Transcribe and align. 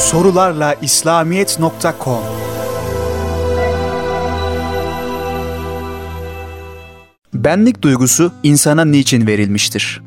Sorularla 0.00 0.74
İslamiyet.com 0.82 2.22
Benlik 7.34 7.82
duygusu 7.82 8.32
insana 8.42 8.84
niçin 8.84 9.26
verilmiştir? 9.26 10.02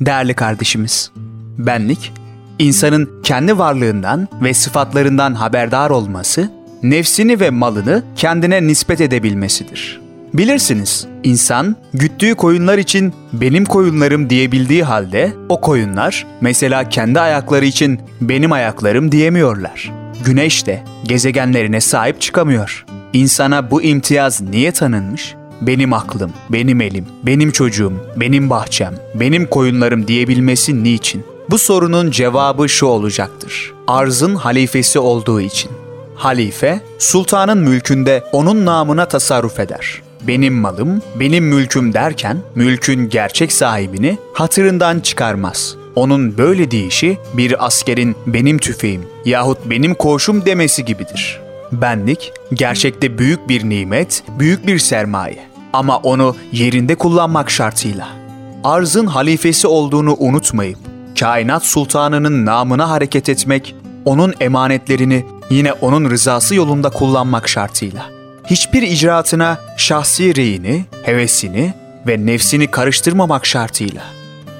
Değerli 0.00 0.34
kardeşimiz, 0.34 1.10
benlik, 1.58 2.12
insanın 2.58 3.22
kendi 3.22 3.58
varlığından 3.58 4.28
ve 4.42 4.54
sıfatlarından 4.54 5.34
haberdar 5.34 5.90
olması, 5.90 6.50
nefsini 6.82 7.40
ve 7.40 7.50
malını 7.50 8.02
kendine 8.16 8.66
nispet 8.66 9.00
edebilmesidir. 9.00 10.07
Bilirsiniz, 10.34 11.06
insan 11.24 11.76
güttüğü 11.94 12.34
koyunlar 12.34 12.78
için 12.78 13.12
benim 13.32 13.64
koyunlarım 13.64 14.30
diyebildiği 14.30 14.84
halde 14.84 15.32
o 15.48 15.60
koyunlar 15.60 16.26
mesela 16.40 16.88
kendi 16.88 17.20
ayakları 17.20 17.64
için 17.64 18.00
benim 18.20 18.52
ayaklarım 18.52 19.12
diyemiyorlar. 19.12 19.92
Güneş 20.24 20.66
de 20.66 20.82
gezegenlerine 21.04 21.80
sahip 21.80 22.20
çıkamıyor. 22.20 22.84
İnsana 23.12 23.70
bu 23.70 23.82
imtiyaz 23.82 24.40
niye 24.40 24.72
tanınmış? 24.72 25.34
Benim 25.60 25.92
aklım, 25.92 26.32
benim 26.50 26.80
elim, 26.80 27.06
benim 27.22 27.50
çocuğum, 27.50 27.92
benim 28.16 28.50
bahçem, 28.50 28.94
benim 29.14 29.46
koyunlarım 29.46 30.08
diyebilmesi 30.08 30.84
niçin? 30.84 31.24
Bu 31.50 31.58
sorunun 31.58 32.10
cevabı 32.10 32.68
şu 32.68 32.86
olacaktır. 32.86 33.72
Arzın 33.86 34.34
halifesi 34.34 34.98
olduğu 34.98 35.40
için. 35.40 35.70
Halife, 36.14 36.80
sultanın 36.98 37.58
mülkünde 37.58 38.24
onun 38.32 38.66
namına 38.66 39.08
tasarruf 39.08 39.60
eder 39.60 40.02
benim 40.26 40.54
malım, 40.54 41.02
benim 41.20 41.44
mülküm 41.44 41.92
derken 41.92 42.38
mülkün 42.54 43.08
gerçek 43.08 43.52
sahibini 43.52 44.18
hatırından 44.34 45.00
çıkarmaz. 45.00 45.76
Onun 45.94 46.38
böyle 46.38 46.70
deyişi 46.70 47.18
bir 47.34 47.66
askerin 47.66 48.16
benim 48.26 48.58
tüfeğim 48.58 49.06
yahut 49.24 49.58
benim 49.64 49.94
koğuşum 49.94 50.46
demesi 50.46 50.84
gibidir. 50.84 51.40
Benlik 51.72 52.32
gerçekte 52.54 53.18
büyük 53.18 53.48
bir 53.48 53.68
nimet, 53.68 54.22
büyük 54.38 54.66
bir 54.66 54.78
sermaye. 54.78 55.48
Ama 55.72 55.96
onu 55.96 56.36
yerinde 56.52 56.94
kullanmak 56.94 57.50
şartıyla. 57.50 58.08
Arzın 58.64 59.06
halifesi 59.06 59.66
olduğunu 59.66 60.16
unutmayıp 60.18 60.78
kainat 61.20 61.66
sultanının 61.66 62.46
namına 62.46 62.90
hareket 62.90 63.28
etmek, 63.28 63.74
onun 64.04 64.34
emanetlerini 64.40 65.26
yine 65.50 65.72
onun 65.72 66.10
rızası 66.10 66.54
yolunda 66.54 66.90
kullanmak 66.90 67.48
şartıyla.'' 67.48 68.17
Hiçbir 68.50 68.82
icraatına 68.82 69.58
şahsi 69.76 70.36
reyini, 70.36 70.84
hevesini 71.02 71.74
ve 72.06 72.26
nefsini 72.26 72.70
karıştırmamak 72.70 73.46
şartıyla. 73.46 74.02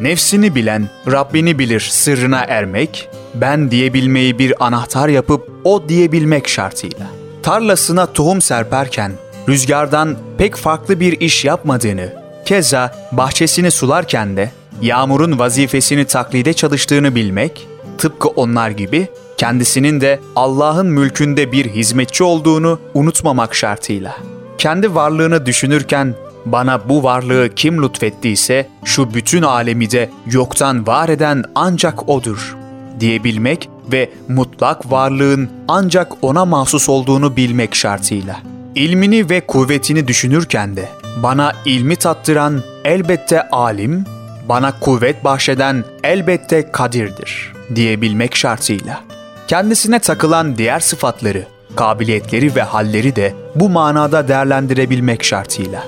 Nefsini 0.00 0.54
bilen, 0.54 0.88
Rabbini 1.12 1.58
bilir 1.58 1.80
sırrına 1.80 2.40
ermek, 2.40 3.08
ben 3.34 3.70
diyebilmeyi 3.70 4.38
bir 4.38 4.66
anahtar 4.66 5.08
yapıp 5.08 5.50
o 5.64 5.88
diyebilmek 5.88 6.48
şartıyla. 6.48 7.06
Tarlasına 7.42 8.06
tohum 8.06 8.42
serperken 8.42 9.12
rüzgardan 9.48 10.16
pek 10.38 10.56
farklı 10.56 11.00
bir 11.00 11.20
iş 11.20 11.44
yapmadığını, 11.44 12.12
keza 12.44 12.94
bahçesini 13.12 13.70
sularken 13.70 14.36
de 14.36 14.50
yağmurun 14.82 15.38
vazifesini 15.38 16.04
taklide 16.04 16.52
çalıştığını 16.52 17.14
bilmek, 17.14 17.68
tıpkı 17.98 18.28
onlar 18.28 18.70
gibi 18.70 19.08
kendisinin 19.44 20.00
de 20.00 20.20
Allah'ın 20.36 20.86
mülkünde 20.86 21.52
bir 21.52 21.66
hizmetçi 21.66 22.24
olduğunu 22.24 22.78
unutmamak 22.94 23.54
şartıyla. 23.54 24.16
Kendi 24.58 24.94
varlığını 24.94 25.46
düşünürken 25.46 26.14
bana 26.46 26.88
bu 26.88 27.02
varlığı 27.02 27.54
kim 27.54 27.82
lütfettiyse 27.82 28.68
şu 28.84 29.14
bütün 29.14 29.42
alemi 29.42 29.90
de 29.90 30.10
yoktan 30.30 30.86
var 30.86 31.08
eden 31.08 31.44
ancak 31.54 32.08
odur 32.08 32.56
diyebilmek 33.00 33.68
ve 33.92 34.10
mutlak 34.28 34.92
varlığın 34.92 35.50
ancak 35.68 36.12
ona 36.22 36.44
mahsus 36.44 36.88
olduğunu 36.88 37.36
bilmek 37.36 37.74
şartıyla. 37.74 38.36
İlmini 38.74 39.30
ve 39.30 39.40
kuvvetini 39.40 40.08
düşünürken 40.08 40.76
de 40.76 40.88
bana 41.22 41.52
ilmi 41.64 41.96
tattıran 41.96 42.62
elbette 42.84 43.48
alim, 43.48 44.04
bana 44.48 44.80
kuvvet 44.80 45.24
bahşeden 45.24 45.84
elbette 46.04 46.72
kadirdir 46.72 47.52
diyebilmek 47.74 48.36
şartıyla. 48.36 49.13
Kendisine 49.48 49.98
takılan 49.98 50.58
diğer 50.58 50.80
sıfatları, 50.80 51.46
kabiliyetleri 51.76 52.54
ve 52.54 52.62
halleri 52.62 53.16
de 53.16 53.34
bu 53.54 53.68
manada 53.68 54.28
değerlendirebilmek 54.28 55.24
şartıyla. 55.24 55.84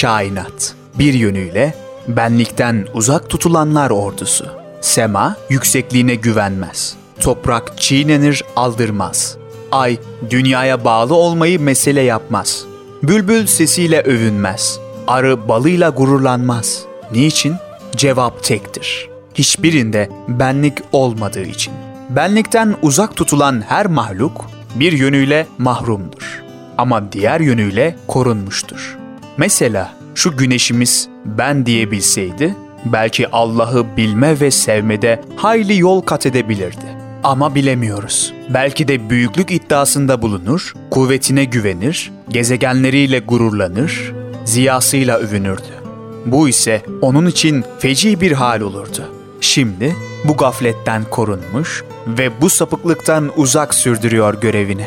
Kainat, 0.00 0.74
bir 0.98 1.14
yönüyle 1.14 1.74
benlikten 2.08 2.86
uzak 2.94 3.30
tutulanlar 3.30 3.90
ordusu. 3.90 4.46
Sema 4.80 5.36
yüksekliğine 5.48 6.14
güvenmez. 6.14 6.96
Toprak 7.20 7.78
çiğnenir, 7.78 8.44
aldırmaz. 8.56 9.36
Ay 9.72 9.98
dünyaya 10.30 10.84
bağlı 10.84 11.14
olmayı 11.14 11.60
mesele 11.60 12.00
yapmaz. 12.00 12.64
Bülbül 13.02 13.46
sesiyle 13.46 14.00
övünmez. 14.00 14.80
Arı 15.06 15.48
balıyla 15.48 15.90
gururlanmaz. 15.90 16.82
Niçin? 17.12 17.54
Cevap 17.96 18.44
tektir. 18.44 19.08
Hiçbirinde 19.34 20.08
benlik 20.28 20.78
olmadığı 20.92 21.42
için 21.44 21.91
benlikten 22.16 22.74
uzak 22.82 23.16
tutulan 23.16 23.62
her 23.68 23.86
mahluk 23.86 24.50
bir 24.74 24.92
yönüyle 24.92 25.46
mahrumdur. 25.58 26.42
Ama 26.78 27.12
diğer 27.12 27.40
yönüyle 27.40 27.96
korunmuştur. 28.06 28.98
Mesela 29.36 29.94
şu 30.14 30.36
güneşimiz 30.36 31.08
ben 31.24 31.66
diyebilseydi, 31.66 32.56
belki 32.84 33.30
Allah'ı 33.30 33.96
bilme 33.96 34.40
ve 34.40 34.50
sevmede 34.50 35.22
hayli 35.36 35.78
yol 35.78 36.00
kat 36.00 36.26
edebilirdi. 36.26 37.02
Ama 37.24 37.54
bilemiyoruz. 37.54 38.32
Belki 38.54 38.88
de 38.88 39.10
büyüklük 39.10 39.50
iddiasında 39.50 40.22
bulunur, 40.22 40.74
kuvvetine 40.90 41.44
güvenir, 41.44 42.12
gezegenleriyle 42.28 43.18
gururlanır, 43.18 44.12
ziyasıyla 44.44 45.18
övünürdü. 45.18 45.82
Bu 46.26 46.48
ise 46.48 46.82
onun 47.02 47.26
için 47.26 47.64
feci 47.78 48.20
bir 48.20 48.32
hal 48.32 48.60
olurdu. 48.60 49.12
Şimdi 49.40 49.96
bu 50.24 50.36
gafletten 50.36 51.04
korunmuş 51.04 51.84
ve 52.06 52.40
bu 52.40 52.50
sapıklıktan 52.50 53.30
uzak 53.36 53.74
sürdürüyor 53.74 54.40
görevini. 54.40 54.86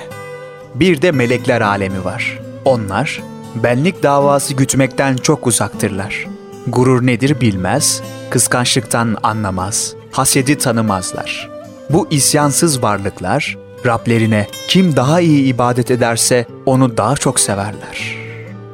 Bir 0.76 1.02
de 1.02 1.12
melekler 1.12 1.62
alemi 1.62 2.06
var. 2.06 2.40
Onlar 2.66 3.24
benlik 3.56 4.04
davası 4.04 4.54
gütmekten 4.54 5.18
çok 5.18 5.48
uzaktırlar. 5.48 6.28
Gurur 6.68 7.06
nedir 7.06 7.42
bilmez, 7.42 8.02
kıskançlıktan 8.30 9.18
anlamaz, 9.24 9.94
hasedi 10.12 10.58
tanımazlar. 10.58 11.50
Bu 11.90 12.08
isyansız 12.10 12.84
varlıklar 12.84 13.58
Rablerine 13.86 14.48
kim 14.68 14.96
daha 14.96 15.22
iyi 15.22 15.46
ibadet 15.46 15.92
ederse 15.92 16.46
onu 16.66 16.98
daha 16.98 17.16
çok 17.16 17.40
severler. 17.40 18.18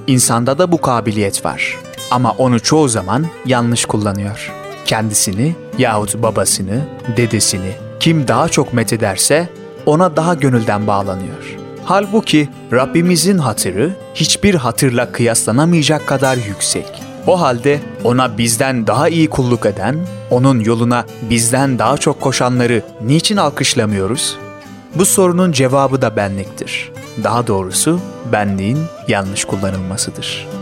İnsanda 0.08 0.58
da 0.58 0.72
bu 0.72 0.82
kabiliyet 0.82 1.46
var 1.46 1.78
ama 2.12 2.32
onu 2.32 2.60
çoğu 2.60 2.90
zaman 2.90 3.26
yanlış 3.46 3.86
kullanıyor. 3.86 4.61
Kendisini 4.92 5.56
yahut 5.78 6.16
babasını, 6.24 6.82
dedesini 7.18 7.72
kim 8.00 8.28
daha 8.28 8.50
çok 8.50 8.74
methederse 8.74 9.50
ona 9.86 10.16
daha 10.16 10.34
gönülden 10.34 10.88
bağlanıyor. 10.88 11.58
Halbuki 11.86 12.50
Rabbimizin 12.74 13.38
hatırı 13.38 13.96
hiçbir 14.16 14.56
hatırla 14.56 15.12
kıyaslanamayacak 15.12 16.08
kadar 16.08 16.38
yüksek. 16.38 17.04
O 17.28 17.42
halde 17.42 17.80
ona 18.04 18.38
bizden 18.38 18.88
daha 18.88 19.10
iyi 19.10 19.30
kulluk 19.30 19.66
eden, 19.66 19.98
onun 20.32 20.60
yoluna 20.60 21.06
bizden 21.30 21.80
daha 21.80 21.98
çok 21.98 22.22
koşanları 22.22 22.82
niçin 23.02 23.38
alkışlamıyoruz? 23.38 24.38
Bu 24.96 25.06
sorunun 25.06 25.52
cevabı 25.52 26.02
da 26.02 26.16
benliktir. 26.16 26.92
Daha 27.24 27.48
doğrusu 27.48 28.00
benliğin 28.32 28.80
yanlış 29.08 29.46
kullanılmasıdır.'' 29.46 30.61